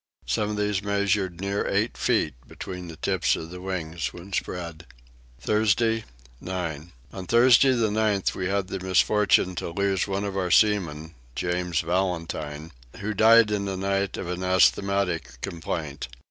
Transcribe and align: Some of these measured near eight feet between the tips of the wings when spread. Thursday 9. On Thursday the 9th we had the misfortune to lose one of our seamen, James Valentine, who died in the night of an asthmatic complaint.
Some 0.25 0.49
of 0.49 0.57
these 0.57 0.81
measured 0.81 1.39
near 1.39 1.67
eight 1.67 1.95
feet 1.95 2.33
between 2.47 2.87
the 2.87 2.95
tips 2.95 3.35
of 3.35 3.51
the 3.51 3.61
wings 3.61 4.11
when 4.11 4.33
spread. 4.33 4.87
Thursday 5.39 6.05
9. 6.39 6.91
On 7.13 7.27
Thursday 7.27 7.73
the 7.73 7.91
9th 7.91 8.33
we 8.33 8.47
had 8.47 8.67
the 8.69 8.79
misfortune 8.79 9.53
to 9.57 9.69
lose 9.69 10.07
one 10.07 10.23
of 10.23 10.35
our 10.35 10.49
seamen, 10.49 11.13
James 11.35 11.81
Valentine, 11.81 12.71
who 12.97 13.13
died 13.13 13.51
in 13.51 13.65
the 13.65 13.77
night 13.77 14.17
of 14.17 14.27
an 14.27 14.43
asthmatic 14.43 15.39
complaint. 15.41 16.07